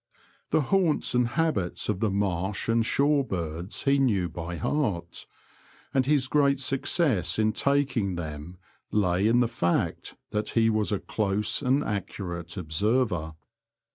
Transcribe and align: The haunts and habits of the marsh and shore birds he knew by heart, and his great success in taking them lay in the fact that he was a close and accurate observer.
The 0.49 0.61
haunts 0.61 1.13
and 1.13 1.27
habits 1.27 1.87
of 1.87 1.99
the 1.99 2.09
marsh 2.09 2.67
and 2.67 2.83
shore 2.83 3.23
birds 3.23 3.83
he 3.83 3.99
knew 3.99 4.29
by 4.29 4.55
heart, 4.55 5.27
and 5.93 6.07
his 6.07 6.25
great 6.27 6.59
success 6.59 7.37
in 7.37 7.53
taking 7.53 8.15
them 8.15 8.57
lay 8.89 9.27
in 9.27 9.41
the 9.41 9.47
fact 9.47 10.15
that 10.31 10.49
he 10.57 10.71
was 10.71 10.91
a 10.91 10.97
close 10.97 11.61
and 11.61 11.83
accurate 11.83 12.57
observer. 12.57 13.35